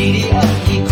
[0.00, 0.89] media.